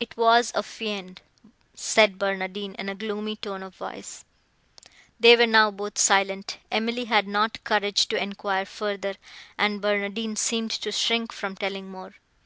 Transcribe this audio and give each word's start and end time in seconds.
"It 0.00 0.16
was 0.16 0.52
a 0.54 0.62
fiend," 0.62 1.20
said 1.74 2.18
Barnardine 2.18 2.74
in 2.76 2.88
a 2.88 2.94
gloomy 2.94 3.36
tone 3.36 3.62
of 3.62 3.74
voice. 3.74 4.24
They 5.20 5.36
were 5.36 5.46
now 5.46 5.70
both 5.70 5.98
silent;—Emily 5.98 7.04
had 7.04 7.28
not 7.28 7.62
courage 7.62 8.06
to 8.08 8.16
enquire 8.16 8.64
further, 8.64 9.16
and 9.58 9.82
Barnardine 9.82 10.36
seemed 10.36 10.70
to 10.70 10.90
shrink 10.90 11.30
from 11.30 11.56
telling 11.56 11.90
more. 11.90 12.14